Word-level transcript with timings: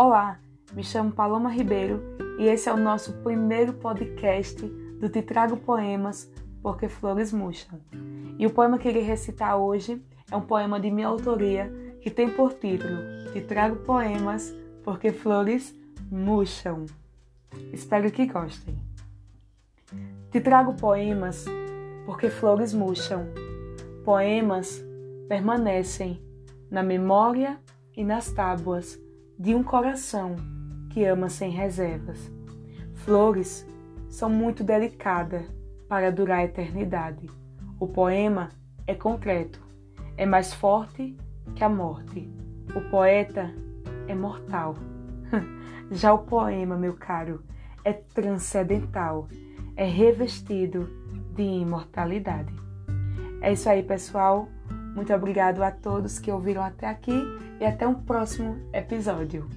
Olá, 0.00 0.38
me 0.74 0.84
chamo 0.84 1.10
Paloma 1.10 1.50
Ribeiro 1.50 2.00
e 2.38 2.46
esse 2.46 2.68
é 2.68 2.72
o 2.72 2.76
nosso 2.76 3.14
primeiro 3.14 3.72
podcast 3.72 4.64
do 5.00 5.08
Te 5.08 5.20
Trago 5.20 5.56
Poemas 5.56 6.30
Porque 6.62 6.88
Flores 6.88 7.32
Murcham. 7.32 7.80
E 8.38 8.46
o 8.46 8.50
poema 8.50 8.78
que 8.78 8.88
irei 8.88 9.02
recitar 9.02 9.58
hoje 9.58 10.00
é 10.30 10.36
um 10.36 10.40
poema 10.40 10.78
de 10.78 10.88
minha 10.88 11.08
autoria 11.08 11.68
que 12.00 12.12
tem 12.12 12.30
por 12.30 12.54
título 12.54 12.96
Te 13.32 13.40
Trago 13.40 13.74
Poemas 13.82 14.54
Porque 14.84 15.10
Flores 15.10 15.74
Murcham. 16.08 16.86
Espero 17.72 18.08
que 18.12 18.26
gostem. 18.26 18.78
Te 20.30 20.40
trago 20.40 20.74
poemas 20.74 21.44
porque 22.06 22.30
flores 22.30 22.72
murcham. 22.72 23.26
Poemas 24.04 24.80
permanecem 25.28 26.22
na 26.70 26.84
memória 26.84 27.58
e 27.96 28.04
nas 28.04 28.30
tábuas 28.30 28.96
de 29.38 29.54
um 29.54 29.62
coração 29.62 30.34
que 30.90 31.04
ama 31.04 31.28
sem 31.28 31.50
reservas. 31.50 32.30
Flores 32.94 33.64
são 34.08 34.28
muito 34.28 34.64
delicadas 34.64 35.44
para 35.88 36.10
durar 36.10 36.40
a 36.40 36.44
eternidade. 36.44 37.30
O 37.78 37.86
poema 37.86 38.48
é 38.86 38.94
concreto, 38.94 39.62
é 40.16 40.26
mais 40.26 40.52
forte 40.52 41.16
que 41.54 41.62
a 41.62 41.68
morte. 41.68 42.28
O 42.74 42.90
poeta 42.90 43.54
é 44.08 44.14
mortal. 44.14 44.74
Já 45.90 46.12
o 46.12 46.18
poema, 46.18 46.76
meu 46.76 46.94
caro, 46.94 47.44
é 47.84 47.92
transcendental, 47.92 49.28
é 49.76 49.84
revestido 49.84 50.88
de 51.34 51.42
imortalidade. 51.42 52.52
É 53.40 53.52
isso 53.52 53.68
aí, 53.68 53.84
pessoal. 53.84 54.48
Muito 54.98 55.14
obrigado 55.14 55.62
a 55.62 55.70
todos 55.70 56.18
que 56.18 56.28
ouviram 56.28 56.60
até 56.60 56.88
aqui 56.88 57.22
e 57.60 57.64
até 57.64 57.86
um 57.86 57.94
próximo 57.94 58.58
episódio. 58.72 59.48